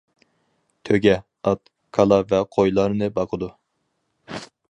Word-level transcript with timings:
تۆگە، 0.87 1.13
ئات، 1.43 1.61
كالا 1.97 2.19
ۋە 2.33 2.41
قويلارنى 2.57 3.13
باقىدۇ. 3.21 3.51